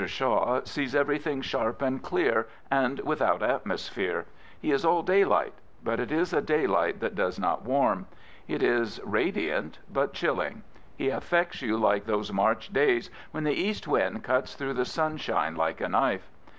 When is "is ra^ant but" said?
8.63-10.13